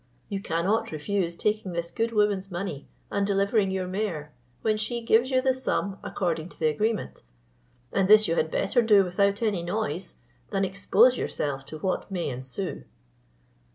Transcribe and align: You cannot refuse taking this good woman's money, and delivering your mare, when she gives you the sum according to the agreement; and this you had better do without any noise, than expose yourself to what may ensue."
You 0.29 0.41
cannot 0.41 0.91
refuse 0.91 1.35
taking 1.35 1.73
this 1.73 1.91
good 1.91 2.11
woman's 2.11 2.49
money, 2.49 2.87
and 3.11 3.27
delivering 3.27 3.69
your 3.69 3.85
mare, 3.87 4.33
when 4.63 4.75
she 4.75 5.01
gives 5.03 5.29
you 5.29 5.41
the 5.43 5.53
sum 5.53 5.99
according 6.03 6.49
to 6.49 6.59
the 6.59 6.65
agreement; 6.69 7.21
and 7.93 8.07
this 8.07 8.27
you 8.27 8.33
had 8.33 8.49
better 8.49 8.81
do 8.81 9.03
without 9.03 9.43
any 9.43 9.61
noise, 9.61 10.15
than 10.49 10.65
expose 10.65 11.19
yourself 11.19 11.67
to 11.67 11.77
what 11.77 12.09
may 12.09 12.29
ensue." 12.29 12.83